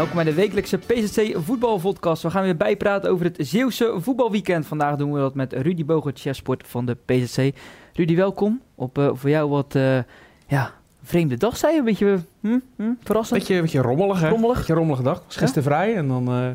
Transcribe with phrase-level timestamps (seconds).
[0.00, 2.22] Welkom bij de wekelijkse PZC voetbalvodcast.
[2.22, 4.66] We gaan weer bijpraten over het Zeeuwse voetbalweekend.
[4.66, 7.56] Vandaag doen we dat met Rudy Bogert, chefsport van de PZC.
[7.92, 8.60] Rudy, welkom.
[8.74, 9.98] Op uh, voor jou wat uh,
[10.46, 11.78] ja, vreemde dag, zei je?
[11.78, 13.38] Een beetje hm, hm, verrassend?
[13.38, 14.28] Beetje, beetje rommelig, hè?
[14.28, 14.56] Rommelig.
[14.56, 15.22] Beetje rommelige dag.
[15.26, 15.76] was gisteren ja?
[15.76, 16.28] vrij en dan...
[16.28, 16.50] Uh,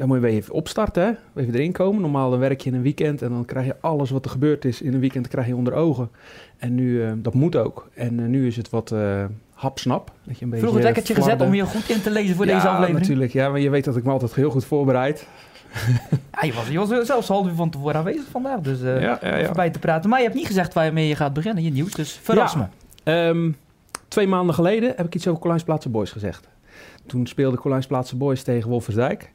[0.00, 1.40] ja, moet je weer even opstarten, hè?
[1.40, 2.00] Even erin komen.
[2.00, 4.64] Normaal dan werk je in een weekend en dan krijg je alles wat er gebeurd
[4.64, 6.10] is in een weekend krijg je onder ogen.
[6.58, 7.88] En nu, uh, dat moet ook.
[7.94, 10.12] En uh, nu is het wat uh, hapsnap.
[10.24, 12.46] Dat je een beetje Vroeg het lekkertje gezet om je goed in te lezen voor
[12.46, 12.98] ja, deze aflevering?
[12.98, 13.32] natuurlijk.
[13.32, 15.26] Ja, maar je weet dat ik me altijd heel goed voorbereid.
[16.32, 19.18] ja, je, was, je was zelfs half uur van tevoren aanwezig vandaag, dus ja, ja,
[19.36, 19.44] ja.
[19.44, 20.10] voorbij te praten.
[20.10, 22.64] Maar je hebt niet gezegd waarmee je gaat beginnen, je nieuws, dus verras me.
[23.04, 23.56] Um,
[24.08, 26.48] twee maanden geleden heb ik iets over Colijnsplaatse Boys gezegd.
[27.06, 29.32] Toen speelde Colijnsplaatse Boys tegen Wolfersdijk.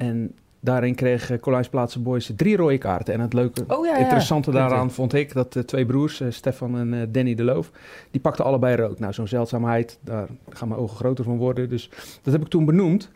[0.00, 3.14] En daarin kreeg Colijnsplaatse Boys drie rode kaarten.
[3.14, 3.98] En het leuke, oh, ja, ja.
[3.98, 7.70] interessante daaraan vond ik dat de twee broers, uh, Stefan en uh, Danny de Loof,
[8.10, 8.98] die pakten allebei rood.
[8.98, 11.68] Nou, zo'n zeldzaamheid, daar gaan mijn ogen groter van worden.
[11.68, 11.90] Dus
[12.22, 13.10] dat heb ik toen benoemd.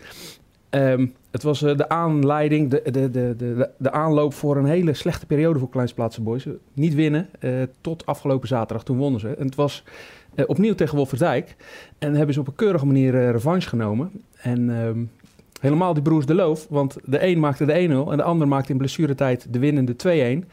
[0.70, 4.94] Um, het was uh, de aanleiding, de, de, de, de, de aanloop voor een hele
[4.94, 6.46] slechte periode voor Kleinsplaatse Boys.
[6.72, 7.28] Niet winnen
[7.80, 9.28] tot afgelopen zaterdag, toen wonnen ze.
[9.28, 9.84] En het was
[10.46, 11.56] opnieuw tegen Wolferdijk.
[11.98, 14.10] En hebben ze op een keurige manier revanche genomen.
[14.42, 14.68] En...
[14.68, 15.10] Um,
[15.64, 17.72] Helemaal die broers de loof, want de een maakte de
[18.06, 19.92] 1-0 en de ander maakte in blessuretijd de winnende
[20.44, 20.48] 2-1.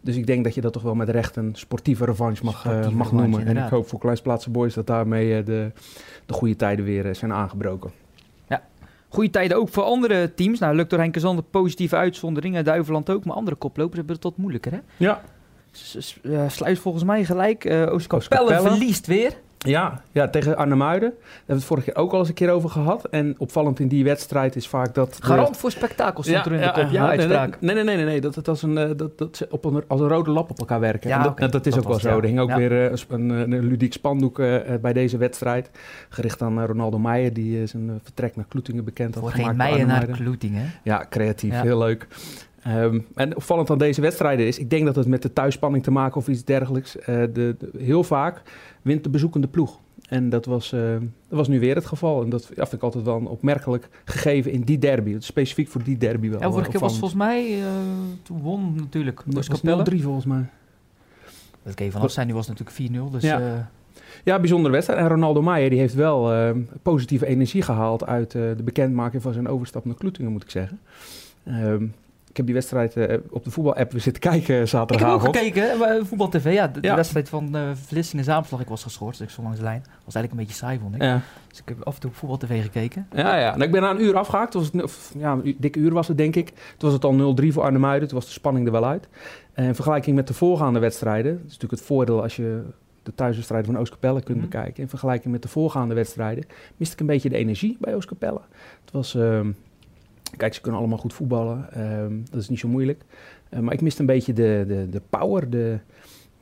[0.00, 2.88] Dus ik denk dat je dat toch wel met recht een sportieve revanche mag, sportieve
[2.88, 3.38] uh, mag revanche, noemen.
[3.38, 3.62] Inderdaad.
[3.62, 5.70] En ik hoop voor Kleinsplaatse Boys dat daarmee uh, de,
[6.26, 7.90] de goede tijden weer uh, zijn aangebroken.
[8.48, 8.62] Ja,
[9.08, 10.58] goede tijden ook voor andere teams.
[10.58, 14.36] Nou, lukt door Henk Zander positieve uitzonderingen, Duiveland ook, maar andere koplopers hebben het tot
[14.36, 14.78] moeilijker hè?
[14.96, 15.22] Ja.
[16.48, 17.64] Sluit volgens mij gelijk.
[17.64, 19.36] Uh, verliest weer.
[19.66, 21.10] Ja, ja, tegen Arnhemuiden.
[21.10, 23.04] Daar hebben we het vorige keer ook al eens een keer over gehad.
[23.04, 25.18] En opvallend in die wedstrijd is vaak dat...
[25.20, 25.60] Garant de...
[25.60, 27.06] voor spektakel stond ja, er in de kop, ja.
[27.60, 30.00] Nee, nee, nee, nee, nee, dat het als een, dat, dat ze op een, als
[30.00, 31.08] een rode lap op elkaar werken.
[31.08, 31.48] Ja, dat, okay.
[31.48, 32.18] dat, is dat ook wel zo.
[32.18, 35.70] Er hing ook weer uh, een, een, ludiek spandoek uh, bij deze wedstrijd.
[36.08, 39.56] Gericht aan Ronaldo Meijer, die zijn vertrek naar Kloetingen bekend had voor gemaakt.
[39.56, 40.70] Meijer naar Kloetingen.
[40.82, 42.06] Ja, creatief, heel leuk.
[42.68, 45.90] Um, en opvallend aan deze wedstrijden is, ik denk dat het met de thuisspanning te
[45.90, 46.96] maken of iets dergelijks.
[46.96, 48.42] Uh, de, de, heel vaak
[48.82, 49.80] wint de bezoekende ploeg.
[50.08, 50.80] En dat was, uh,
[51.28, 52.22] dat was nu weer het geval.
[52.22, 55.16] En dat ja, vind ik altijd wel een opmerkelijk gegeven in die derby.
[55.18, 56.40] Specifiek voor die derby wel.
[56.40, 57.66] En vorige keer was volgens mij, uh,
[58.22, 59.22] toen won natuurlijk.
[59.26, 60.44] Dat was 0-3 volgens mij.
[61.62, 63.12] Dat kan je vanaf zijn, nu was het natuurlijk 4-0.
[63.12, 63.40] Dus, ja.
[63.40, 63.46] Uh,
[64.24, 65.00] ja, bijzondere wedstrijd.
[65.00, 69.84] En Ronaldo Meijer die heeft wel positieve energie gehaald uit de bekendmaking van zijn overstap
[69.84, 70.80] naar Kloetingen, moet ik zeggen.
[72.36, 75.36] Ik heb die wedstrijd uh, op de voetbal-app zitten kijken zaterdagavond.
[75.36, 76.52] Ik heb ook gekeken, Voetbal TV.
[76.52, 76.90] Ja, de, ja.
[76.90, 78.60] de wedstrijd van uh, Vlissingen Zaanvlag.
[78.60, 79.80] Ik was geschorst, dus ik zo langs de lijn.
[80.04, 81.02] was eigenlijk een beetje saai, vond ik.
[81.02, 81.20] Ja.
[81.48, 83.08] Dus ik heb af en toe op Voetbal TV gekeken.
[83.12, 83.50] Ja, ja.
[83.50, 84.54] Nou, ik ben na een uur afgehaakt.
[84.54, 86.46] Was het, of, ja, een dikke uur was het, denk ik.
[86.46, 88.08] Toen was het al 0-3 voor Arnhem-Muiden.
[88.08, 89.08] Toen was de spanning er wel uit.
[89.52, 91.32] En in vergelijking met de voorgaande wedstrijden...
[91.32, 92.62] Dat is natuurlijk het voordeel als je
[93.02, 94.44] de thuiswedstrijden van Oostkapelle kunt mm.
[94.44, 94.82] bekijken.
[94.82, 96.44] In vergelijking met de voorgaande wedstrijden...
[96.76, 98.40] miste ik een beetje de energie bij Oostkapelle.
[98.84, 99.14] Het was...
[99.14, 99.40] Uh,
[100.36, 101.82] Kijk, ze kunnen allemaal goed voetballen.
[102.00, 103.02] Um, dat is niet zo moeilijk.
[103.50, 105.78] Uh, maar ik miste een beetje de, de, de power, de,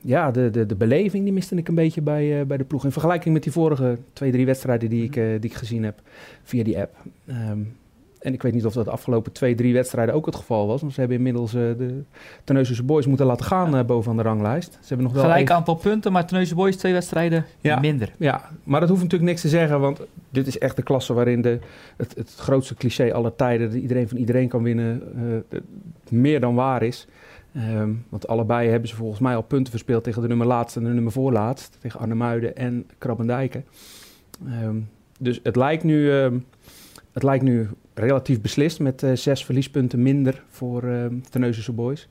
[0.00, 1.25] ja, de, de, de beleving.
[1.25, 2.84] Die miste ik een beetje bij, uh, bij de ploeg.
[2.84, 6.00] In vergelijking met die vorige twee, drie wedstrijden die ik, uh, die ik gezien heb
[6.43, 6.97] via die app.
[7.27, 7.77] Um,
[8.25, 10.81] en ik weet niet of dat de afgelopen twee, drie wedstrijden ook het geval was.
[10.81, 12.03] Want ze hebben inmiddels uh, de
[12.45, 14.73] Tenneuzense Boys moeten laten gaan uh, bovenaan de ranglijst.
[14.73, 15.55] Ze hebben nog wel Gelijk even...
[15.55, 18.13] aantal punten, maar Tenneuzense Boys twee wedstrijden ja, minder.
[18.19, 19.81] Ja, maar dat hoeft natuurlijk niks te zeggen.
[19.81, 21.59] Want dit is echt de klasse waarin de,
[21.97, 23.71] het, het grootste cliché aller tijden...
[23.71, 25.03] dat iedereen van iedereen kan winnen,
[25.51, 25.61] uh,
[26.09, 27.07] meer dan waar is.
[27.57, 30.05] Um, want allebei hebben ze volgens mij al punten verspeeld...
[30.05, 31.77] tegen de nummer laatste en de nummer voorlaatst.
[31.81, 33.65] Tegen Arnhemuiden en Krabbendijken.
[34.63, 36.11] Um, dus het lijkt nu...
[36.11, 36.45] Um,
[37.13, 42.09] het lijkt nu relatief beslist met uh, zes verliespunten minder voor uh, Terneuzense Boys.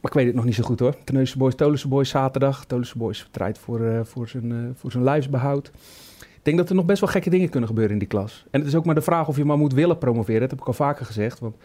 [0.00, 0.96] Maar ik weet het nog niet zo goed hoor.
[1.04, 2.64] Terneuzense Boys, Tolense Boys zaterdag.
[2.64, 5.70] Tolense Boys vertrijdt voor, uh, voor, zijn, voor zijn lijfsbehoud.
[6.18, 8.44] Ik denk dat er nog best wel gekke dingen kunnen gebeuren in die klas.
[8.50, 10.40] En het is ook maar de vraag of je maar moet willen promoveren.
[10.40, 11.38] Dat heb ik al vaker gezegd.
[11.38, 11.56] Want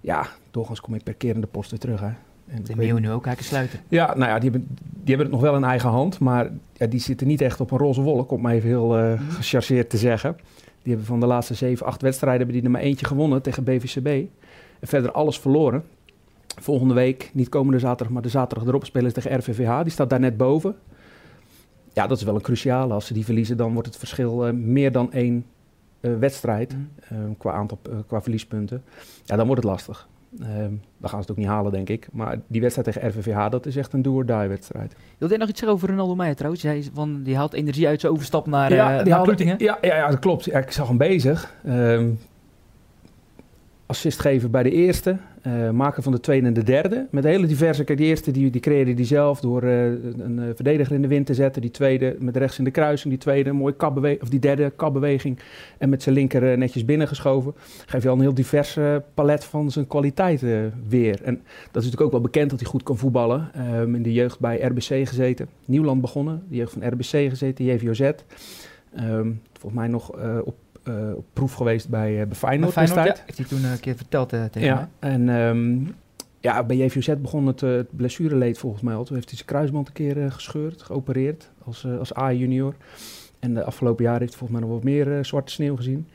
[0.00, 2.10] ja, doorgaans kom je per keer in de post weer terug hè.
[2.46, 3.80] En de nu ook kijken sluiten.
[3.88, 6.18] Ja, nou ja, die hebben, die hebben het nog wel in eigen hand.
[6.18, 9.20] Maar ja, die zitten niet echt op een roze wolk, om maar even heel uh,
[9.28, 10.36] gechargeerd te zeggen.
[10.82, 13.64] Die hebben van de laatste 7, 8 wedstrijden hebben die er maar eentje gewonnen tegen
[13.64, 14.06] BVCB.
[14.80, 15.84] En verder alles verloren.
[16.60, 19.82] Volgende week, niet komende zaterdag, maar de zaterdag erop spelen ze tegen RVVH.
[19.82, 20.76] Die staat daar net boven.
[21.92, 22.94] Ja, dat is wel een cruciale.
[22.94, 25.46] Als ze die verliezen, dan wordt het verschil uh, meer dan één
[26.00, 26.88] uh, wedstrijd mm.
[27.12, 28.84] uh, qua, aantal, qua verliespunten.
[29.24, 30.08] Ja, dan wordt het lastig.
[30.40, 32.08] Uh, dan gaan ze het ook niet halen, denk ik.
[32.12, 34.94] Maar die wedstrijd tegen RVVH, dat is echt een do-or-die-wedstrijd.
[35.18, 36.62] Wil je nog iets zeggen over Ronaldo Meijer trouwens?
[36.62, 39.62] Hij, van, die haalt energie uit zijn overstap naar, ja, uh, die naar.
[39.62, 40.44] Ja, ja, ja, dat klopt.
[40.44, 41.54] Ja, ik zag hem bezig.
[41.66, 42.18] Um,
[43.92, 45.16] assist geven bij de eerste.
[45.46, 47.06] Uh, maken van de tweede en de derde.
[47.10, 47.84] Met hele diverse.
[47.84, 51.26] Kijk, die eerste die, creëerde die zelf door uh, een uh, verdediger in de wind
[51.26, 51.62] te zetten.
[51.62, 53.12] Die tweede met rechts in de kruising.
[53.12, 54.22] Die tweede mooie kapbeweging.
[54.22, 55.38] Of die derde kapbeweging.
[55.78, 57.54] En met zijn linker netjes binnengeschoven.
[57.86, 58.78] Geef je al een heel divers
[59.14, 61.22] palet van zijn kwaliteiten weer.
[61.22, 63.50] En dat is natuurlijk ook wel bekend dat hij goed kan voetballen.
[63.74, 65.48] Um, in de jeugd bij RBC gezeten.
[65.64, 66.42] Nieuwland begonnen.
[66.48, 67.64] De jeugd van RBC gezeten.
[67.64, 68.00] JVOZ.
[68.00, 70.12] Um, volgens mij nog
[70.44, 70.54] op
[71.32, 73.22] proef geweest bij, uh, bij Feyenoord, bij Feyenoord ja.
[73.26, 75.10] Heeft hij toen een keer verteld tegen ja, mij.
[75.10, 75.94] En um,
[76.40, 79.04] ja, bij JVZ begon het, het blessureleed volgens mij al.
[79.04, 82.74] Toen heeft hij zijn kruisband een keer gescheurd, geopereerd als, als A-junior.
[83.38, 86.06] En de afgelopen jaren heeft hij volgens mij nog wat meer zwarte sneeuw gezien.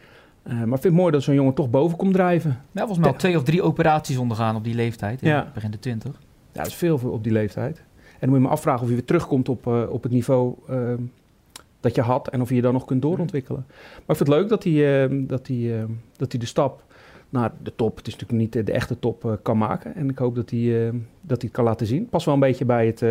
[0.47, 2.51] Uh, maar ik vind het mooi dat zo'n jongen toch boven komt drijven.
[2.51, 5.21] Ja, volgens mij al twee of drie operaties ondergaan op die leeftijd.
[5.21, 5.51] Ja.
[5.53, 6.11] Begin de twintig.
[6.51, 7.77] Ja, dat is veel voor op die leeftijd.
[7.77, 10.55] En dan moet je me afvragen of hij weer terugkomt op, uh, op het niveau
[10.69, 10.93] uh,
[11.79, 13.65] dat je had en of je je dan nog kunt doorontwikkelen.
[13.67, 15.83] Maar ik vind het leuk dat hij, uh, dat hij, uh,
[16.17, 16.83] dat hij de stap
[17.29, 19.95] naar de top, het is natuurlijk niet de, echte top, uh, kan maken.
[19.95, 20.91] En ik hoop dat hij,
[21.21, 22.09] dat hij het kan laten zien.
[22.09, 23.01] Pas wel een beetje bij het,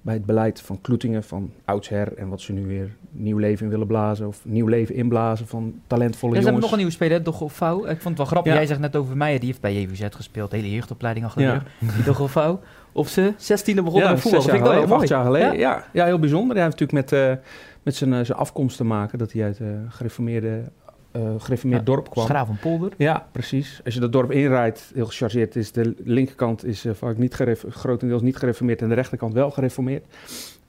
[0.00, 3.70] bij het beleid van Kloetingen, van oudsher en wat ze nu weer nieuw leven in
[3.70, 6.44] willen blazen of nieuw leven inblazen van talentvolle ja, jongens.
[6.44, 7.78] Hebben nog een nieuwe speler, Dogolfouw.
[7.78, 8.58] Ik vond het wel grappig, ja.
[8.58, 11.94] jij zegt net over Meijer, die heeft bij JVZ gespeeld, hele jeugdopleiding achter de rug.
[11.94, 12.60] Die Dogolfouw.
[12.92, 14.40] Of ze 16e begonnen ja, met voetbal.
[14.40, 14.92] Dat vind ik wel mooi.
[14.92, 15.58] Acht jaar geleden, ja.
[15.58, 15.84] ja.
[15.92, 16.56] Ja, heel bijzonder.
[16.56, 17.38] Hij heeft natuurlijk met
[17.82, 19.18] met zijn, uh, zijn afkomst te maken.
[19.18, 20.62] Dat hij uit uh, gereformeerde,
[21.12, 22.26] gereformeerd ja, dorp kwam.
[22.26, 22.92] Schraaf van Polder.
[22.96, 23.80] Ja, precies.
[23.84, 27.34] Als je dat dorp inrijdt, heel gechargeerd, is de linkerkant is vaak niet
[27.68, 30.04] grotendeels niet gereformeerd en de rechterkant wel gereformeerd.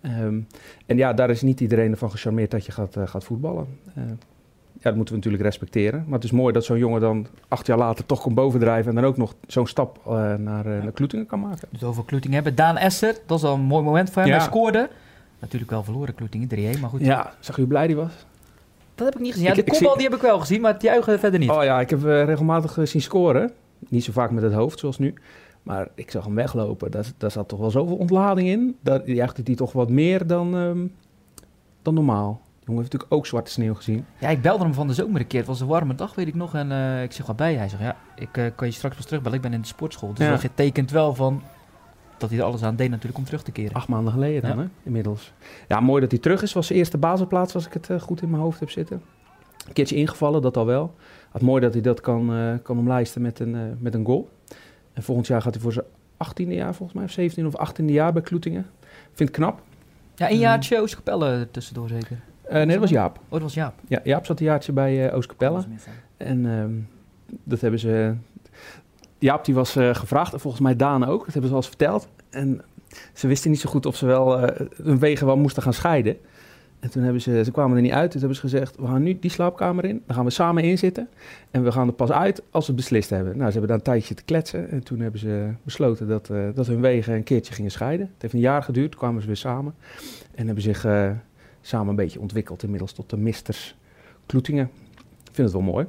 [0.02, 0.48] Um,
[0.86, 3.68] en ja, daar is niet iedereen ervan gecharmeerd dat je gaat, gaat voetballen.
[3.94, 4.12] ja,
[4.82, 6.04] dat moeten we natuurlijk respecteren.
[6.06, 8.96] Maar het is mooi dat zo'n jongen dan acht jaar later toch komt bovendrijven en
[8.96, 11.68] dan ook nog zo'n stap naar, naar Kloetingen kan maken.
[11.72, 12.56] Dus over Kloetingen hebben.
[12.56, 14.32] Daan Esser, dat is al een mooi moment voor hem.
[14.32, 14.38] Ja.
[14.38, 14.90] Hij scoorde.
[15.40, 17.00] Natuurlijk wel verloren, Kloetingen 3-1, maar goed.
[17.00, 18.26] Ja, zag je hoe blij die was?
[19.04, 19.50] Dat heb ik niet gezien.
[19.50, 21.50] Ja, de kopbal die heb ik wel gezien, maar het juichen verder niet.
[21.50, 23.52] Oh ja, ik heb uh, regelmatig uh, zien scoren.
[23.90, 25.14] Niet zo vaak met het hoofd, zoals nu.
[25.64, 26.92] Maar ik zag hem weglopen.
[26.92, 28.78] Daar, daar zat toch wel zoveel ontlading in.
[28.82, 30.96] Dat juichte hij toch wat meer dan, um,
[31.82, 32.32] dan normaal.
[32.32, 34.06] De jongen heeft natuurlijk ook zwarte sneeuw gezien.
[34.20, 35.40] Ja, ik belde hem van de zomer een keer.
[35.40, 36.56] Het was een warme dag, weet ik nog.
[36.56, 37.56] En uh, ik zeg, wat bij?
[37.56, 39.38] Hij zegt, ja, ik kan je straks pas terugbellen.
[39.38, 40.14] Ik ben in de sportschool.
[40.14, 40.32] Dus ja.
[40.32, 41.42] dat betekent wel van
[42.22, 43.74] dat hij er alles aan deed natuurlijk om terug te keren.
[43.74, 44.58] Acht maanden geleden dan, ja.
[44.58, 45.34] hè, inmiddels.
[45.68, 46.54] Ja, mooi dat hij terug is.
[46.54, 49.02] Was zijn eerste basisplaats, als ik het uh, goed in mijn hoofd heb zitten.
[49.68, 50.96] Een keertje ingevallen, dat al wel.
[51.32, 54.30] Het mooi dat hij dat kan, uh, kan omlijsten met een, uh, met een goal.
[54.94, 55.86] En volgend jaar gaat hij voor zijn
[56.18, 58.66] 18e jaar, volgens mij, of 17 of 18e jaar bij Kloetingen.
[59.14, 59.62] Vind ik knap.
[60.16, 62.20] Ja, een jaartje um, Oostkapelle tussendoor zeker?
[62.50, 63.18] nee, dat was Jaap.
[63.18, 63.74] Oh, dat was Jaap.
[63.88, 65.64] Ja, Jaap zat een jaartje bij Oostkapelle.
[66.18, 66.88] En um,
[67.44, 68.16] dat hebben ze
[69.22, 71.68] Jaap die was uh, gevraagd, en volgens mij Daan ook, dat hebben ze al eens
[71.68, 72.08] verteld.
[72.30, 72.62] En
[73.14, 74.50] ze wisten niet zo goed of ze wel uh,
[74.84, 76.18] hun wegen wel moesten gaan scheiden.
[76.80, 79.04] En toen hebben ze, ze kwamen er niet uit, dus hebben ze gezegd, we gaan
[79.04, 81.10] nu die slaapkamer in, dan gaan we samen inzitten.
[81.52, 83.38] En we gaan er pas uit als we beslist hebben.
[83.38, 86.48] Nou, ze hebben daar een tijdje te kletsen en toen hebben ze besloten dat, uh,
[86.54, 88.06] dat hun wegen een keertje gingen scheiden.
[88.14, 89.74] Het heeft een jaar geduurd, kwamen ze weer samen.
[90.36, 90.86] En hebben zich
[91.62, 93.76] samen een beetje ontwikkeld inmiddels tot de misters
[94.26, 94.70] Kloetingen.
[95.24, 95.86] Ik vind het wel mooi.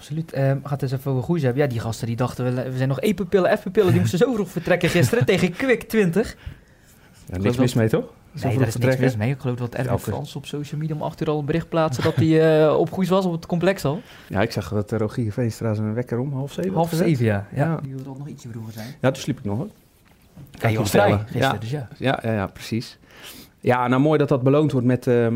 [0.00, 0.38] Absoluut.
[0.38, 1.62] Um, gaat eens even over goeie hebben.
[1.62, 3.90] Ja, die gasten die dachten, we, we zijn nog E-pupillen, F-pupillen.
[3.90, 6.36] Die moesten zo vroeg vertrekken gisteren tegen Kwik 20.
[7.26, 8.04] Ja, niks mis mee, toch?
[8.34, 9.30] Zo nee, daar is niks mis mee.
[9.30, 12.02] Ik geloof dat Erwin Frans op social media om acht uur al een bericht plaatsen
[12.02, 14.02] dat hij uh, op was op het complex al.
[14.28, 17.46] Ja, ik zag dat uh, Rogier Veenstra zijn wekker om half zeven Half zeven, ja.
[17.54, 17.64] ja.
[17.64, 17.80] ja.
[17.82, 18.94] Die wil nog ietsje vroeger zijn.
[19.00, 19.68] Ja, toen sliep ik nog hoor.
[20.50, 21.52] Ja, je was vrij gisteren, ja.
[21.58, 21.88] dus ja.
[21.96, 22.18] ja.
[22.22, 22.98] Ja, ja, precies.
[23.60, 25.26] Ja, nou mooi dat dat beloond wordt met, uh,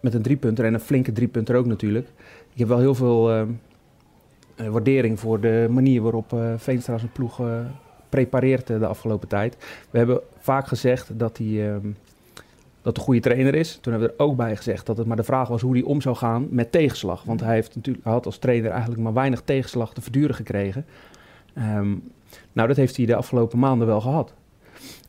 [0.00, 2.08] met een driepunter en een flinke driepunter ook natuurlijk.
[2.52, 3.42] Ik heb wel heel veel uh,
[4.70, 7.60] waardering voor de manier waarop uh, Veenstra zijn ploeg uh,
[8.08, 9.56] prepareert de afgelopen tijd.
[9.90, 11.96] We hebben vaak gezegd dat hij um,
[12.82, 13.78] dat een goede trainer is.
[13.80, 15.82] Toen hebben we er ook bij gezegd dat het maar de vraag was hoe hij
[15.82, 17.22] om zou gaan met tegenslag.
[17.22, 20.86] Want hij, heeft natuurlijk, hij had als trainer eigenlijk maar weinig tegenslag te verduren gekregen.
[21.58, 22.02] Um,
[22.52, 24.34] nou, dat heeft hij de afgelopen maanden wel gehad.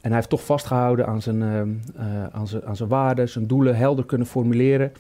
[0.02, 3.76] En hij heeft toch vastgehouden aan zijn, uh, aan zijn, aan zijn waarden, zijn doelen
[3.76, 4.92] helder kunnen formuleren.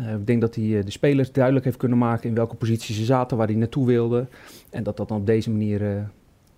[0.00, 2.94] Uh, ik denk dat hij uh, de spelers duidelijk heeft kunnen maken in welke positie
[2.94, 4.26] ze zaten, waar hij naartoe wilde.
[4.70, 5.82] En dat dat dan op deze manier.
[5.82, 5.96] Uh,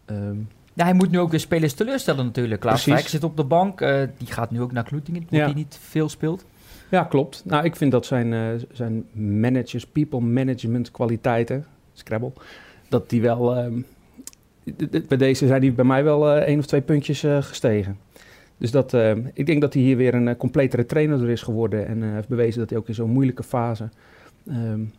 [0.07, 2.61] um, ja, hij moet nu ook de spelers teleurstellen natuurlijk.
[2.61, 3.79] Klaas zit op de bank.
[4.19, 5.45] die gaat nu ook naar Kloetingen, omdat ja.
[5.45, 6.45] hij niet veel speelt.
[6.91, 7.43] Ja, klopt.
[7.45, 12.33] Nou, ik vind dat zijn, zijn managers, people management kwaliteiten, Scrabble,
[12.89, 13.59] dat die wel.
[13.59, 13.87] Um,
[15.09, 17.99] bij deze zijn die bij mij wel één of twee puntjes gestegen.
[18.61, 21.43] Dus dat, uh, ik denk dat hij hier weer een uh, completere trainer door is
[21.43, 21.87] geworden.
[21.87, 23.89] En uh, heeft bewezen dat hij ook in zo'n moeilijke fase
[24.49, 24.93] um,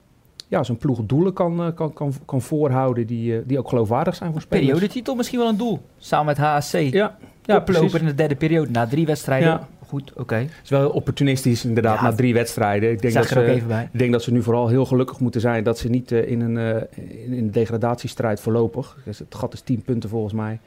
[0.48, 4.42] ja, zijn ploeg doelen kan, kan, kan, kan voorhouden die, die ook geloofwaardig zijn voor
[4.42, 4.68] spelers.
[4.68, 6.74] Periodetitel misschien wel een doel, samen met HSC.
[6.74, 9.50] Ja, ja Oplopen in de derde periode na drie wedstrijden.
[9.50, 9.68] Ja.
[9.88, 10.36] goed, oké.
[10.36, 12.92] Het is wel opportunistisch inderdaad, na drie wedstrijden.
[12.92, 13.90] Ik denk, dat ze, even bij.
[13.92, 16.42] ik denk dat ze nu vooral heel gelukkig moeten zijn dat ze niet uh, in,
[16.42, 16.82] een, uh,
[17.26, 18.98] in, een degradatiestrijd voorlopig...
[19.04, 20.60] Het gat is tien punten volgens mij.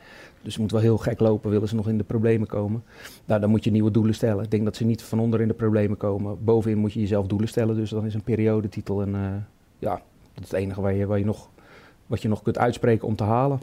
[0.45, 2.85] Dus ze moeten wel heel gek lopen, willen ze nog in de problemen komen.
[3.25, 4.45] Nou, dan moet je nieuwe doelen stellen.
[4.45, 6.45] Ik denk dat ze niet van onder in de problemen komen.
[6.45, 9.03] Bovenin moet je jezelf doelen stellen, dus dan is een periodetitel.
[9.03, 9.21] En uh,
[9.79, 9.91] ja,
[10.35, 11.49] dat is het enige waar je, waar je nog,
[12.07, 13.61] wat je nog kunt uitspreken om te halen.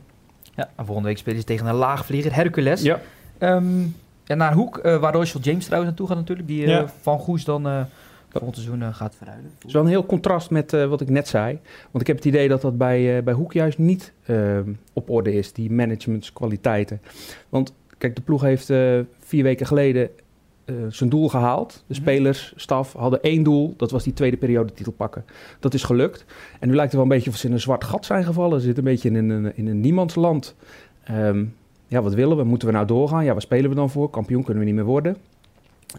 [0.55, 2.81] Ja, en volgende week spelen ze tegen een laagvlieger, Hercules.
[2.81, 2.99] Ja.
[3.39, 3.95] Um,
[4.25, 6.47] en naar Hoek, uh, waar Rochelle James trouwens naartoe gaat natuurlijk.
[6.47, 7.87] Die uh, Van Goes dan
[8.33, 9.51] uh, volgend seizoen gaat verruilen.
[9.55, 11.59] Het is wel een heel contrast met wat ik net zei.
[11.91, 15.33] Want ik heb het idee dat dat bij, bij Hoek juist niet ehm, op orde
[15.33, 17.01] is, die managementskwaliteiten.
[17.49, 18.65] Want kijk, de ploeg heeft
[19.19, 20.09] vier weken geleden
[20.89, 21.73] zijn doel gehaald.
[21.73, 22.01] De mhm.
[22.01, 23.73] spelers, staf hadden één doel.
[23.77, 25.25] Dat was die tweede periode titel pakken.
[25.59, 26.25] Dat is gelukt.
[26.59, 28.59] En nu lijkt het wel een beetje of ze in een zwart gat zijn gevallen.
[28.59, 30.55] Ze zitten een beetje in een, in een niemandsland.
[31.11, 31.55] Um,
[31.91, 32.43] ja, wat willen we?
[32.43, 33.23] Moeten we nou doorgaan?
[33.23, 34.09] Ja, waar spelen we dan voor?
[34.09, 35.17] Kampioen kunnen we niet meer worden.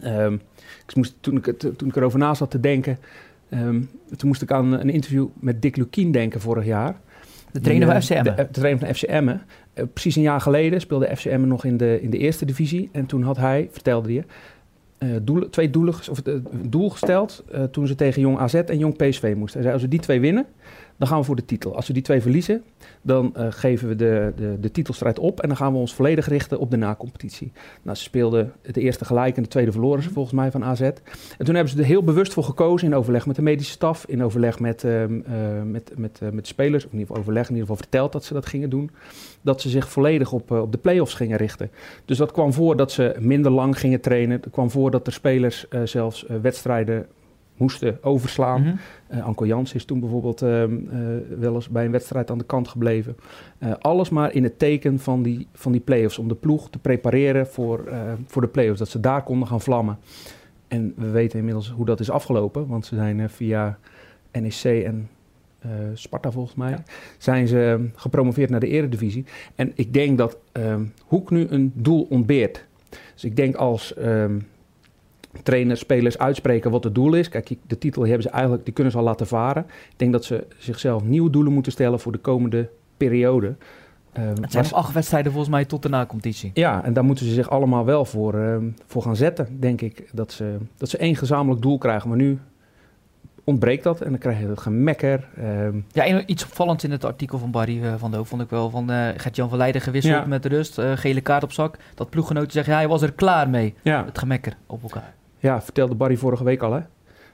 [0.05, 0.41] Um,
[0.87, 2.97] ik moest, toen, ik, toen ik erover na zat te denken,
[3.49, 6.95] um, toen moest ik aan een interview met Dick Lukien denken vorig jaar.
[7.51, 8.23] De trainer van FCM.
[8.23, 9.27] De, de, trainer van FCM.
[9.27, 9.35] Uh,
[9.73, 12.89] eh, precies een jaar geleden speelde FCM nog in de, in de eerste divisie.
[12.91, 14.25] En toen had hij, vertelde hij,
[15.09, 18.95] uh, doelen, twee doelen, of, uh, doel gesteld toen ze tegen Jong AZ en Jong
[18.95, 19.61] PSV moesten.
[19.61, 20.45] Hij zei, als we die twee winnen,
[20.97, 21.75] dan gaan we voor de titel.
[21.75, 22.63] Als we die twee verliezen,
[23.01, 26.27] dan uh, geven we de, de, de, titelstrijd op en dan gaan we ons volledig
[26.27, 27.51] richten op de na-competitie.
[27.81, 30.13] Nou, ze speelden de eerste gelijk en de tweede verloren ze mhm.
[30.13, 30.81] volgens mij van AZ.
[30.81, 34.05] En toen hebben ze er heel bewust voor gekozen in overleg met de medische staf,
[34.05, 35.07] in overleg met, uh, uh,
[35.65, 38.23] met, met, met de spelers, of in ieder geval overleg, in ieder geval verteld dat
[38.23, 38.91] ze dat gingen doen,
[39.41, 41.71] dat ze zich volledig op, op de play-offs gingen richten.
[42.05, 44.41] Dus dat kwam voor dat ze minder lang gingen trainen.
[44.41, 47.07] Het kwam voor dat er spelers zelfs wedstrijden
[47.57, 48.61] moesten overslaan.
[48.61, 48.79] Mm
[49.21, 50.99] Anko Jans is toen bijvoorbeeld ehm, eh,
[51.39, 53.15] wel eens bij een wedstrijd aan de kant gebleven.
[53.59, 56.17] Uh, alles maar in het teken van die, van die play-offs.
[56.17, 57.93] Om de ploeg te prepareren voor,
[58.25, 58.79] voor de play-offs.
[58.79, 59.97] Dat ze daar konden gaan vlammen.
[60.67, 62.67] En we weten inmiddels hoe dat is afgelopen.
[62.67, 63.77] Want ze zijn via
[64.31, 65.09] NEC en
[65.93, 66.77] Sparta volgens mij,
[67.17, 69.25] zijn ze ehm, gepromoveerd naar de eredivisie.
[69.55, 70.37] En ik denk dat
[71.05, 72.65] Hoek nu een doel ontbeert.
[73.13, 73.93] Dus ik denk als
[75.43, 77.29] trainers, spelers uitspreken wat het doel is.
[77.29, 79.65] Kijk, de titel hebben ze eigenlijk, die kunnen ze al laten varen.
[79.67, 83.55] Ik denk dat ze zichzelf nieuwe doelen moeten stellen voor de komende periode.
[84.19, 86.51] Uh, het zijn nog acht wedstrijden volgens mij tot de na-competitie.
[86.53, 90.09] Ja, en daar moeten ze zich allemaal wel voor, uh, voor gaan zetten, denk ik.
[90.11, 92.09] Dat ze, dat ze één gezamenlijk doel krijgen.
[92.09, 92.39] Maar nu
[93.43, 95.27] ontbreekt dat en dan krijg je het gemekker.
[95.39, 95.45] Uh,
[95.91, 98.69] ja, iets opvallends in het artikel van Barry uh, van Doof vond ik wel.
[98.69, 100.25] Van uh, Gert-Jan van Leijden gewisseld ja.
[100.25, 101.77] met de rust, gele kaart op zak.
[101.95, 103.73] Dat ploeggenoten zeggen, ja, hij was er klaar mee.
[103.81, 104.05] Ja.
[104.05, 105.13] Het gemekker op elkaar.
[105.43, 106.81] Ja, vertelde Barry vorige week al, hè?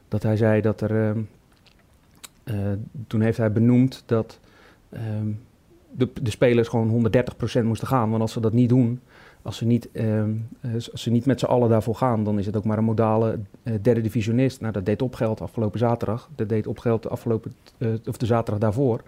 [0.07, 1.09] Dat hij zei dat er.
[1.09, 1.19] Ehm,
[2.43, 2.55] eh,
[3.07, 4.39] toen heeft hij benoemd dat
[4.89, 5.27] ehm,
[5.91, 7.11] de, de spelers gewoon
[7.61, 8.09] 130% moesten gaan.
[8.09, 8.99] Want als ze dat niet doen,
[9.41, 12.45] als ze niet, ehm, eh, als ze niet met z'n allen daarvoor gaan, dan is
[12.45, 14.61] het ook maar een modale uh, derde divisionist.
[14.61, 16.29] Nou, dat deed opgeld afgelopen zaterdag.
[16.35, 17.55] Dat deed opgeld afgelopen,
[18.05, 19.01] of de zaterdag daarvoor.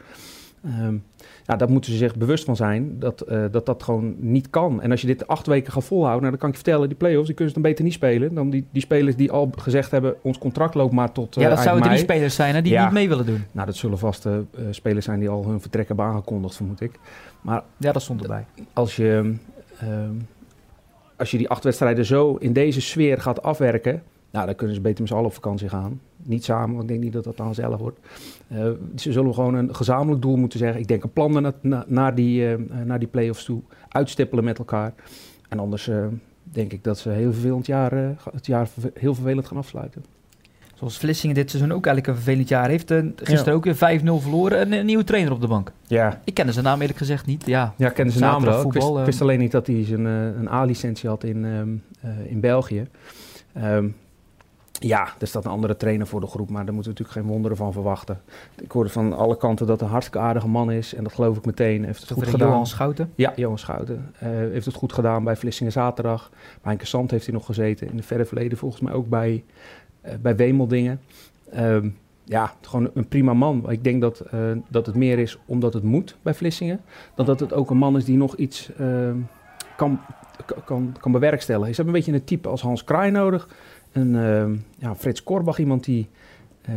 [0.65, 1.03] Um,
[1.45, 4.81] ja, daar moeten ze zich bewust van zijn dat, uh, dat dat gewoon niet kan.
[4.81, 6.97] En als je dit acht weken gaat volhouden, nou, dan kan ik je vertellen, die
[6.97, 9.91] play-offs die kunnen ze dan beter niet spelen dan die, die spelers die al gezegd
[9.91, 12.79] hebben, ons contract loopt maar tot uh, Ja, dat zouden drie spelers zijn hè, die
[12.79, 13.43] niet mee willen doen.
[13.51, 14.33] Nou, dat zullen vast uh,
[14.71, 16.91] spelers zijn die al hun vertrek hebben aangekondigd, vermoed ik.
[17.41, 18.45] Maar ja, dat stond erbij.
[18.73, 19.33] Als je,
[19.79, 20.13] ehm,
[21.17, 24.81] als je die acht wedstrijden zo in deze sfeer gaat afwerken, nou, dan kunnen ze
[24.81, 25.99] beter met z'n allen op vakantie gaan.
[26.23, 27.99] Niet samen, want ik denk niet dat dat dan zelf wordt.
[28.51, 30.79] Uh, ze zullen gewoon een gezamenlijk doel moeten zeggen.
[30.79, 33.61] Ik denk een plan naar, naar, die, uh, naar die play-offs toe.
[33.89, 34.93] Uitstippelen met elkaar.
[35.49, 36.05] En anders uh,
[36.43, 37.91] denk ik dat ze heel vervelend jaar,
[38.33, 40.05] het jaar heel vervelend gaan afsluiten.
[40.73, 42.93] Zoals Vlissingen dit seizoen ook eigenlijk een vervelend jaar heeft.
[43.15, 43.51] gisteren ja.
[43.51, 45.71] ook weer 5-0 verloren en een nieuwe trainer op de bank.
[45.87, 46.21] Ja.
[46.23, 47.45] Ik kende zijn naam eerlijk gezegd niet.
[47.45, 48.61] Ja, ja ik kende zijn naam wel.
[48.61, 51.83] Voetbal, ik, wist, ik wist, alleen niet dat hij zijn, een A-licentie had in, um,
[52.25, 52.87] in België.
[53.57, 53.95] Um,
[54.83, 57.35] ja, er staat een andere trainer voor de groep, maar daar moeten we natuurlijk geen
[57.35, 58.21] wonderen van verwachten.
[58.61, 61.37] Ik hoorde van alle kanten dat hij een hartstikke aardige man is en dat geloof
[61.37, 61.85] ik meteen.
[61.85, 62.47] Heeft het goed gedaan.
[62.47, 63.11] Johan Schouten?
[63.15, 64.13] Ja, Johan Schouten.
[64.23, 66.31] Uh, heeft het goed gedaan bij Vlissingen Zaterdag.
[66.61, 67.89] Bij Sand heeft hij nog gezeten.
[67.89, 69.43] In de verre verleden volgens mij ook bij,
[70.05, 71.01] uh, bij Wemeldingen.
[71.53, 71.77] Uh,
[72.23, 73.71] ja, gewoon een prima man.
[73.71, 76.81] Ik denk dat, uh, dat het meer is omdat het moet bij Vlissingen,
[77.15, 79.17] dan dat het ook een man is die nog iets ehm,
[79.77, 79.99] kan,
[80.65, 81.75] kan, kan bewerkstelligen.
[81.75, 83.47] Ze hebben een beetje een type als Hans Kraai nodig
[83.91, 86.07] een uh, ja, Frits Korbach, iemand die
[86.69, 86.75] uh,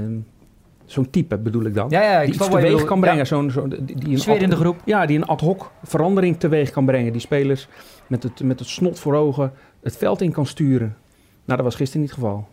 [0.85, 3.19] zo'n type bedoel ik dan, ja, ja, ik die iets teweeg kan brengen.
[3.19, 3.25] Ja.
[3.25, 4.81] Zo'n, zo, die, die een Sfeer in de groep.
[4.85, 7.13] Ja, die een ad hoc verandering teweeg kan brengen.
[7.13, 7.69] Die spelers
[8.07, 9.53] met het, met het snot voor ogen
[9.83, 10.97] het veld in kan sturen.
[11.45, 12.49] Nou, dat was gisteren niet het geval.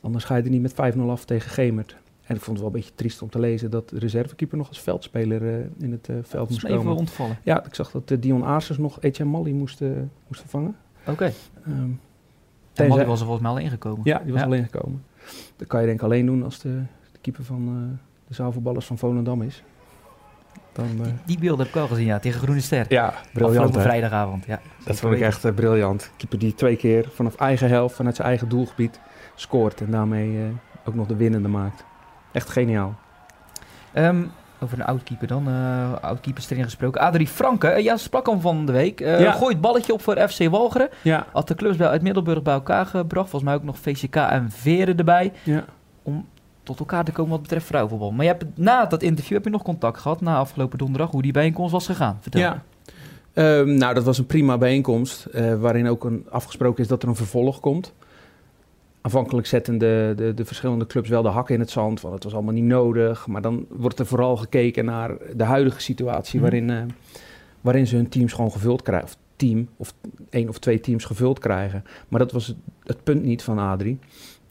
[0.00, 1.96] Anders ga je er niet met 5-0 af tegen Gemert.
[2.22, 4.68] En ik vond het wel een beetje triest om te lezen dat de reservekeeper nog
[4.68, 6.78] als veldspeler uh, in het uh, veld moest komen.
[6.78, 7.38] even ontvallen.
[7.42, 9.80] Ja, ik zag dat uh, Dion Aarsers nog Etienne Mali moest,
[10.26, 10.76] moest vervangen.
[11.00, 11.10] Oké.
[11.10, 11.32] Okay.
[11.68, 12.00] Um,
[12.80, 14.00] En Molly was er volgens mij al ingekomen.
[14.04, 15.04] Ja, die was al ingekomen.
[15.56, 16.82] Dat kan je denk ik alleen doen als de,
[17.12, 19.62] de keeper van uh, de zaalvoetballers van Volendam is.
[20.72, 21.02] Dan, uh...
[21.02, 22.86] die, die, beelden heb ik wel gezien, ja, tegen Groene Ster.
[22.88, 23.76] Ja, briljant.
[23.76, 24.60] vrijdagavond, ja.
[24.84, 26.10] Dat vond ik echt uh, briljant.
[26.16, 29.00] Keeper die twee keer vanaf eigen helft, vanuit zijn eigen doelgebied,
[29.34, 30.52] scoort en daarmee
[30.84, 31.84] ook nog de winnende maakt.
[32.32, 32.94] Echt geniaal.
[33.94, 34.30] Um,
[34.62, 35.48] over een oudkeeper dan.
[35.48, 35.92] Uh,
[36.48, 37.00] erin gesproken.
[37.00, 39.00] Adrie Franke, uh, ja, sprak hem van de week.
[39.00, 39.32] Uh, ja.
[39.32, 40.88] Gooit balletje op voor FC Walcheren.
[41.02, 41.26] Ja.
[41.32, 43.30] Had de clubs uit Middelburg bij elkaar gebracht.
[43.30, 45.32] Volgens mij ook nog VCK en Veren erbij.
[45.42, 45.64] Ja.
[46.02, 46.26] Om
[46.62, 48.10] tot elkaar te komen wat betreft vrouwenvoetbal.
[48.10, 51.22] Maar je hebt, na dat interview heb je nog contact gehad, na afgelopen donderdag, hoe
[51.22, 52.18] die bijeenkomst was gegaan.
[52.20, 52.40] Vertel.
[52.40, 52.62] Ja.
[53.34, 55.26] Um, nou, dat was een prima bijeenkomst.
[55.58, 57.92] waarin ook een, afgesproken is dat er een vervolg komt
[59.00, 62.00] aanvankelijk zetten de, de, de, verschillende clubs wel de hakken in het zand.
[62.00, 63.26] Van het was allemaal niet nodig.
[63.26, 66.40] Maar dan wordt er vooral gekeken naar de huidige situatie.
[66.40, 66.50] Mhm.
[66.50, 66.82] waarin, uh,
[67.60, 69.08] waarin ze hun teams gewoon gevuld krijgen.
[69.08, 69.94] Of team, of
[70.30, 71.84] één of twee teams gevuld krijgen.
[72.08, 72.54] Maar dat was
[72.84, 73.98] het, punt niet van Adrie.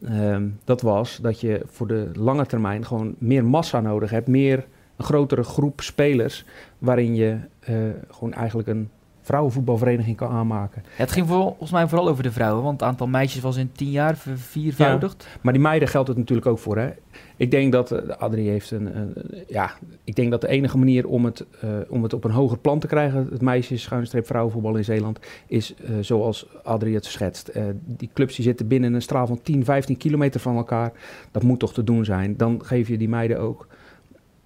[0.03, 4.27] Ehm, dat was dat je voor de lange termijn gewoon meer massa nodig hebt.
[4.27, 4.65] Meer,
[4.95, 6.45] een grotere groep spelers.
[6.77, 7.37] Waarin je
[7.69, 7.75] uh,
[8.09, 8.89] gewoon eigenlijk een
[9.29, 10.83] vrouwenvoetbalvereniging kan aanmaken.
[10.95, 13.91] het ging volgens mij vooral over de vrouwen, want het aantal meisjes was in tien
[13.91, 15.27] jaar viervoudigd.
[15.31, 16.77] Ja, maar die meiden geldt het natuurlijk ook voor.
[16.77, 16.89] Hè?
[17.37, 19.13] Ik denk dat uh, Adrie heeft een,
[19.47, 19.71] ja,
[20.03, 22.79] ik denk dat de enige manier om het, uh, om het op een hoger plan
[22.79, 27.51] te krijgen, het meisjes schuinstreep vrouwenvoetbal in Zeeland, is uh, zoals Adrie het schetst.
[27.85, 30.91] die clubs die zitten binnen een straal van 10, 15 kilometer van elkaar.
[31.31, 32.37] Dat moet toch te doen zijn.
[32.37, 33.67] Dan geef je die meiden ook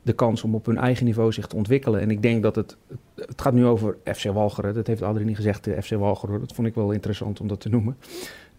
[0.03, 2.01] de kans om op hun eigen niveau zich te ontwikkelen.
[2.01, 2.77] En ik denk dat het,
[3.15, 4.73] het gaat nu over FC Walcheren.
[4.73, 6.39] Dat heeft Adrie niet gezegd, de FC Walcheren.
[6.39, 7.97] Dat vond ik wel interessant om dat te noemen.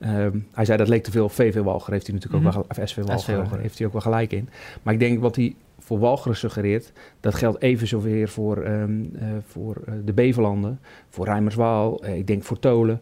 [0.01, 1.93] Um, hij zei dat leek te veel op VV Walcheren.
[1.93, 2.61] Heeft hij natuurlijk ook mhm.
[2.61, 4.49] wel, of SV Walcheren, heeft hij ook wel gelijk in.
[4.83, 9.23] Maar ik denk wat hij voor Walcheren suggereert, dat geldt even zoveel voor, um, uh,
[9.47, 13.01] voor uh, de Bevelanden, voor Rijmerswaal, uh, ik denk voor Tolen.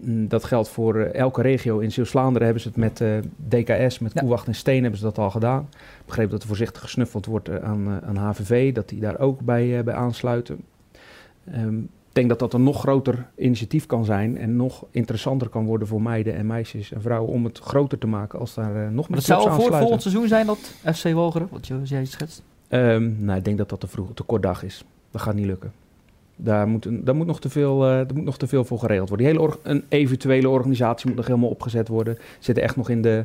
[0.00, 1.78] Mm, dat geldt voor uh, elke regio.
[1.78, 3.18] In Zeeuws-Vlaanderen hebben ze het met uh,
[3.48, 4.20] DKS, met ja.
[4.20, 5.68] Koewacht en Steen hebben ze dat al gedaan.
[5.72, 9.40] Ik begreep dat er voorzichtig gesnuffeld wordt uh, aan, aan HVV, dat die daar ook
[9.40, 10.60] bij, bij aansluiten.
[11.54, 15.64] Um, ik denk dat dat een nog groter initiatief kan zijn en nog interessanter kan
[15.64, 19.08] worden voor meiden en meisjes en vrouwen om het groter te maken als daar nog
[19.08, 20.58] meer Het zou voor volgend seizoen zijn dat
[20.94, 22.42] FC Wolgeren, wat jij schetst?
[22.68, 24.84] Um, nou, ik denk dat dat te vroeg, te kort dag is.
[25.10, 25.72] Dat gaat niet lukken.
[26.40, 29.26] Daar moet, daar moet, nog, te veel, uh, moet nog te veel voor geregeld worden.
[29.26, 32.18] Die hele een eventuele organisatie moet nog helemaal opgezet worden.
[32.38, 33.24] Zitten echt nog in de,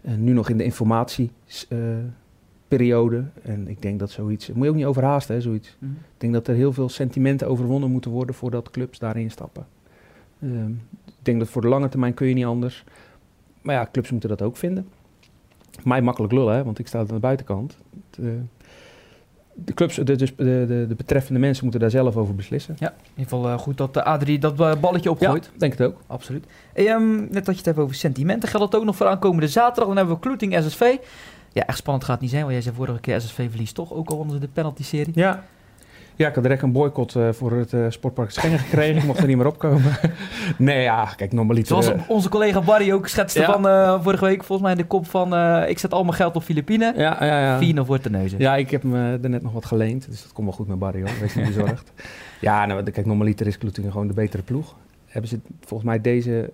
[0.00, 3.16] uh, nu nog in de informatieperiode.
[3.16, 4.52] Uh, en ik denk dat zoiets...
[4.52, 5.76] Moet je ook niet overhaasten, hè, zoiets.
[5.78, 5.90] Mm.
[5.90, 8.34] Ik denk dat er heel veel sentimenten overwonnen moeten worden...
[8.34, 9.66] voordat clubs daarin stappen.
[10.40, 10.70] Ehm,
[11.06, 12.84] ik denk dat voor de lange termijn kun je niet anders.
[13.62, 14.88] Maar ja, clubs moeten dat ook vinden.
[15.84, 17.78] Mij makkelijk lullen, hè, want ik sta aan de buitenkant.
[18.10, 18.18] Het,
[19.54, 22.76] de clubs, de, dus de, de, de, betreffende mensen moeten daar zelf over beslissen.
[22.78, 25.44] Ja, in ieder geval uh, goed dat de Adrie dat uh, balletje opgooit.
[25.44, 26.00] Ja, denk het ook.
[26.06, 26.44] Absoluut.
[26.72, 28.48] Hey, um, net dat je het hebt over sentimenten.
[28.48, 29.86] Geldt dat ook nog voor aankomende zaterdag?
[29.86, 30.96] Dan hebben we Kloeting SSV.
[31.52, 33.92] Ja, echt spannend gaat het niet zijn, want jij zei vorige keer SSV verliest toch
[33.92, 35.12] ook al onder de penalty-serie.
[35.14, 35.44] Ja,
[36.16, 38.96] ja, ik had direct een boycott uh, voor het uh, sportpark Schengen gekregen.
[38.96, 39.82] Ik mocht er niet meer opkomen.
[40.58, 41.82] nee, ja, kijk, normaliter...
[41.82, 43.52] Zoals onze collega Barry ook schetste ja.
[43.52, 45.34] van uh, vorige week, volgens mij in de kop van...
[45.68, 46.98] ik zet al mijn geld op Filipijnen.
[46.98, 47.58] Ja, ja, ja.
[47.58, 48.38] Vier voor neuzen.
[48.38, 50.06] Ja, ik heb me er net nog wat geleend.
[50.10, 51.10] Dus dat komt wel goed met Barry, hoor.
[51.20, 51.92] Wees niet bezorgd.
[52.40, 54.76] ja, nou, kijk, normaliter is Kloetingen gewoon de betere ploeg.
[55.06, 56.52] Hebben ze volgens mij deze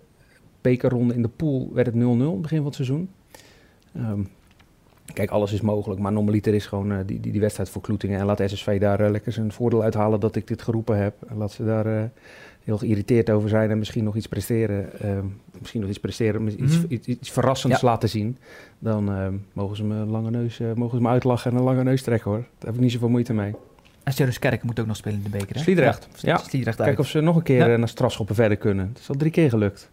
[0.60, 1.70] bekerronde in de pool...
[1.72, 1.98] werd het 0-0
[2.40, 3.10] begin van het seizoen.
[3.96, 4.28] Um,
[5.12, 8.20] Kijk, alles is mogelijk, maar normaliter is gewoon uh, die, die, die, wedstrijd voor Kloetingen.
[8.20, 11.14] En laat SSV daar uh, lekker zijn voordeel uithalen dat ik dit geroepen heb.
[11.28, 12.02] En laat ze daar uh,
[12.64, 15.00] heel geïrriteerd over zijn en misschien nog iets presteren.
[15.00, 15.24] Ehm,
[15.58, 16.84] misschien nog iets presteren, iets, mm -hmm.
[16.88, 17.86] iets, iets verrassends ja.
[17.86, 18.38] laten zien.
[18.78, 22.02] Dan ehm, mogen ze me lange neus, mogen ze me uitlachen en een lange neus
[22.02, 22.40] trekken hoor.
[22.40, 23.54] Daar heb ik niet zoveel moeite mee.
[24.02, 25.62] En Sirius Kerk moet ook nog spelen in de beker hè?
[25.62, 26.08] Sliedrecht.
[26.16, 26.36] Ja, ja.
[26.36, 28.88] Sliedrecht Kijk of ze nog een keer naar strafschoppen verder kunnen.
[28.88, 29.90] Het is al drie keer gelukt.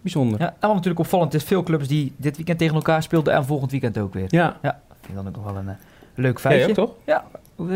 [0.00, 0.40] Bijzonder.
[0.40, 3.44] Ja, en wat natuurlijk opvallend is, veel clubs die dit weekend tegen elkaar speelden en
[3.44, 4.26] volgend weekend ook weer.
[4.28, 4.58] Ja.
[4.62, 5.74] Ja, vind ik dan ook nog wel een uh,
[6.14, 6.68] leuk feitje.
[6.68, 6.90] Ja, toch?
[7.04, 7.24] Ja,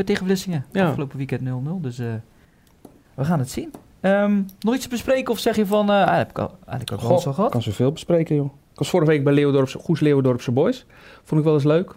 [0.05, 0.65] tegen Vlissingen.
[0.73, 0.87] Ja.
[0.87, 2.07] Afgelopen weekend 0-0, dus uh,
[3.15, 3.73] we gaan het zien.
[4.01, 7.09] Um, nog iets te bespreken of zeg je van, uh, heb ik al, eigenlijk ook
[7.09, 7.47] wel zo gehad?
[7.47, 8.53] Ik kan zoveel bespreken, joh.
[8.73, 10.87] Ik was vorige week bij Leeuwdorpse, Goes Leeuwendorpse Boys.
[11.23, 11.95] Vond ik wel eens leuk.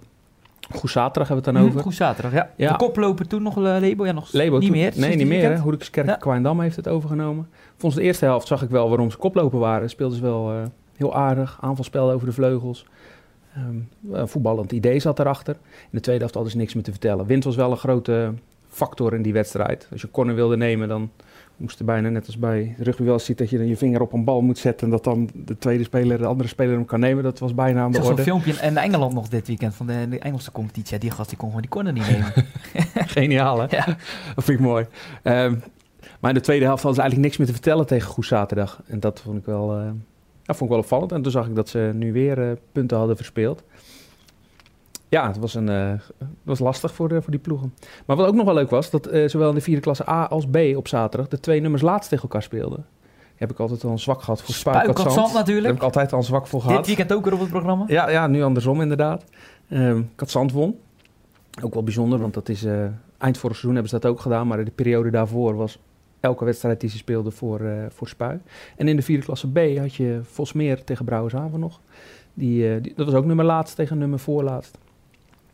[0.71, 1.81] Goed zaterdag hebben we het dan over.
[1.81, 2.49] Goed zaterdag, ja.
[2.55, 2.71] ja.
[2.71, 4.93] De koploper toen nog uh, Lebo, ja nog Lebo niet toen, meer.
[4.95, 5.59] Nee, niet meer.
[5.59, 6.15] Hoedekskerk ja.
[6.15, 7.49] Kwaandam heeft het overgenomen.
[7.77, 9.89] Volgens de eerste helft zag ik wel waarom ze koploper waren.
[9.89, 10.61] Speelden ze wel uh,
[10.95, 11.57] heel aardig.
[11.61, 12.85] Aanvalspel over de vleugels.
[13.57, 13.89] Um,
[14.27, 15.55] voetballend idee zat erachter.
[15.63, 17.25] In de tweede helft hadden ze niks meer te vertellen.
[17.25, 18.33] Wind was wel een grote
[18.69, 19.87] factor in die wedstrijd.
[19.91, 21.09] Als je corner wilde nemen, dan
[21.63, 24.13] moest er bijna net als bij rugby wel ziet dat je dan je vinger op
[24.13, 26.99] een bal moet zetten en dat dan de tweede speler, de andere speler hem kan
[26.99, 27.23] nemen.
[27.23, 28.21] Dat was bijna aan de orde.
[28.21, 30.93] filmpje in Engeland nog dit weekend van de, de Engelse competitie.
[30.93, 32.33] Ja, die gast die kon gewoon die corner niet nemen.
[33.15, 33.65] Geniaal, hè?
[33.69, 33.85] Ja.
[34.35, 34.85] Dat vind ik mooi.
[35.23, 35.61] Um,
[36.19, 38.81] maar in de tweede helft hadden ze eigenlijk niks meer te vertellen tegen Goes Zaterdag.
[38.87, 39.79] En dat vond ik wel...
[39.79, 39.89] Uh,
[40.45, 41.11] vond ik wel opvallend.
[41.11, 43.63] En toen zag ik dat ze nu weer eh, punten hadden verspeeld.
[45.13, 47.73] Ja, het was, een, eh, het was lastig voor, de, voor die ploegen.
[48.05, 50.25] Maar wat ook nog wel leuk was, dat eh, zowel in de vierde klasse A
[50.25, 52.85] als B op zaterdag de twee nummers laatst tegen elkaar speelden.
[53.35, 55.75] Heb ik altijd al een zwak gehad voor Spuik Daar heb natuurlijk.
[55.75, 56.85] ik altijd al een zwak voor Dit gehad.
[56.85, 57.83] weekend ook weer op het programma.
[57.87, 59.23] Ja, ja, nu andersom inderdaad.
[59.69, 60.79] Ehm Katzand won.
[61.63, 62.83] Ook wel bijzonder, want dat is eh,
[63.17, 64.47] eind vorig seizoen hebben ze dat ook gedaan.
[64.47, 65.79] Maar de periode daarvoor was
[66.19, 68.39] elke wedstrijd die ze speelden voor, eh voor Spui.
[68.75, 71.79] En in de vierde klasse B had je Vosmeer tegen Brouwershaven nog.
[72.33, 74.77] Die, die, dat was ook nummer laatst tegen nummer voorlaatst.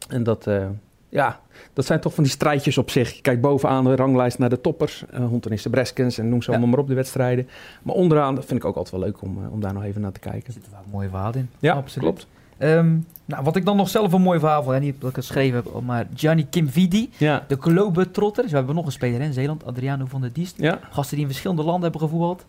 [0.10, 0.66] En dat, eh,
[1.10, 1.40] ja,
[1.74, 3.16] dat zijn toch van die strijdjes op zich.
[3.16, 5.04] Je kijkt bovenaan de ranglijst naar de toppers.
[5.12, 6.58] eh Hontenis de Breskens en noem ze Ja.
[6.58, 7.48] allemaal maar op de wedstrijden.
[7.84, 10.02] Maar onderaan, dat vind ik ook altijd wel leuk om, eh, om daar nog even
[10.02, 10.54] naar te Er kijken.
[10.54, 11.50] zit er wel een mooie verhaal in.
[11.60, 12.08] Ja, absoluut.
[12.10, 12.28] klopt.
[12.58, 12.96] Ehm,
[13.26, 15.56] nou, wat ik dan nog zelf een mooi verhaal hè, niet dat ik het geschreven
[15.64, 18.42] heb, maar Gianni Kimvidi, Ja, de Globetrotter.
[18.44, 20.56] Dus we hebben nog een speler in Zeeland, Adriano van der Diest.
[20.58, 20.80] ja.
[20.90, 22.46] Gasten die in verschillende landen hebben gevoetbald.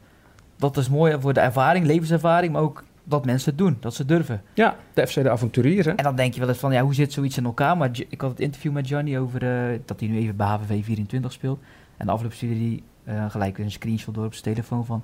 [0.56, 4.04] Dat is mooi voor de ervaring, levenservaring, maar ook dat mensen het doen, dat ze
[4.04, 4.42] durven.
[4.54, 5.86] ja, de FC de Avonturiers.
[5.86, 5.92] Hè?
[5.92, 7.76] En dan denk je wel eens van, ja, hoe zit zoiets in elkaar?
[7.76, 10.84] Maar ik had het interview met Gianni over eh, dat hij nu even bij HVV
[10.84, 11.60] 24 speelt.
[11.96, 15.02] En de afloop stuurde hij eh, gelijk weer een screenshot door op zijn telefoon van...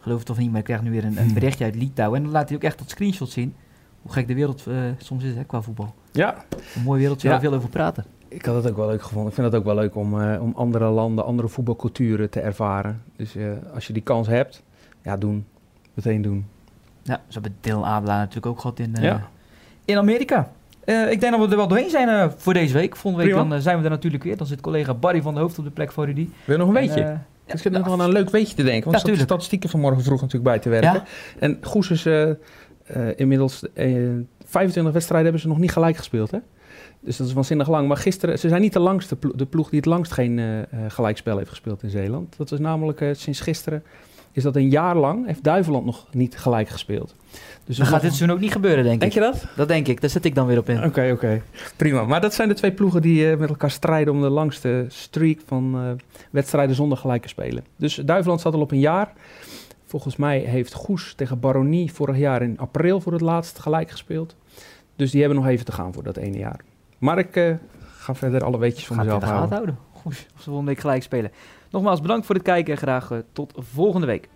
[0.00, 2.18] Geloof het of niet, maar ik krijg nu weer een, een berichtje uit Litouwen.
[2.18, 3.54] En dan laat hij ook echt dat screenshot zien.
[4.02, 5.94] Hoe gek de wereld eh, soms is hè, qua voetbal.
[6.12, 7.34] Ja, Een mooi wereldje Ja.
[7.34, 8.04] waar we veel over praten.
[8.28, 9.28] ik had het ook wel leuk gevonden.
[9.28, 13.02] Ik vind het ook wel leuk om, eh, om andere landen, andere voetbalculturen te ervaren.
[13.16, 14.62] Dus eh, als je die kans hebt,
[15.02, 15.46] ja, doen.
[15.94, 16.46] Meteen doen.
[17.06, 19.28] Ja, ze hebben Adelaar natuurlijk ook gehad in, eh, Ja.
[19.84, 20.50] in Amerika.
[20.84, 22.96] Eh, ik denk dat we er wel doorheen zijn eh, voor deze week.
[22.96, 24.36] Volgende week dan, zijn we er natuurlijk weer.
[24.36, 26.28] Dan zit collega Barry van de Hoofd op de plek voor Rudy.
[26.44, 27.00] Wil je nog een En, weetje?
[27.02, 28.90] eh, ik zit nog aan een leuk weetje te denken.
[28.90, 30.92] Want Ja, ik zat de statistieken vanmorgen vroeg natuurlijk bij te werken.
[30.92, 31.04] Ja?
[31.38, 32.36] En Goes is eh, eh,
[33.16, 33.96] inmiddels eh,
[34.44, 36.30] 25 wedstrijden hebben ze nog niet gelijk gespeeld.
[36.30, 36.38] Hè?
[37.00, 37.88] Dus dat is waanzinnig lang.
[37.88, 40.58] Maar gisteren, ze zijn niet de langste plo- de ploeg die het langst geen eh,
[40.58, 42.34] eh, gelijkspel heeft gespeeld in Zeeland.
[42.36, 43.82] Dat is namelijk eh, sinds gisteren,
[44.36, 47.14] is dat een jaar lang, heeft Duiveland nog niet gelijk gespeeld.
[47.64, 49.18] Dus Dan gaat nog- dit seizoen ook niet gebeuren, denk, Denk ik.
[49.22, 49.44] je dat?
[49.56, 50.00] Dat denk ik.
[50.00, 50.84] Daar zet ik dan weer op in.
[50.84, 51.42] Oké, oké.
[51.76, 52.04] Prima.
[52.04, 55.38] Maar dat zijn de twee ploegen die eh, met elkaar strijden om de langste streak
[55.46, 57.64] van eh, wedstrijden zonder gelijke spelen.
[57.76, 59.12] Dus Duiveland staat al op een jaar.
[59.84, 64.34] Volgens mij heeft Goes tegen Baronie vorig jaar in april voor het laatst gelijk gespeeld.
[64.96, 66.60] Dus die hebben nog even te gaan voor dat ene jaar.
[66.98, 67.54] Maar ik eh,
[67.96, 69.50] ga verder alle weetjes van mezelf houden.
[69.52, 69.78] houden.
[69.92, 71.30] Goed, of ze volgende week gelijk spelen.
[71.70, 74.28] Nogmaals bedankt voor het kijken en graag eh, tot volgende week.